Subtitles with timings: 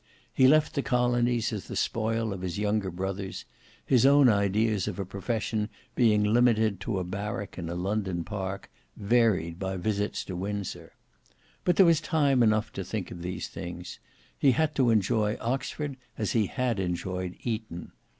[0.33, 3.45] He left the colonies as the spoil of his younger brothers;
[3.85, 8.71] his own ideas of a profession being limited to a barrack in a London park,
[8.97, 10.93] varied by visits to Windsor.
[11.63, 13.99] But there was time enough to think of these things.
[14.39, 17.91] He had to enjoy Oxford as he had enjoyed Eton.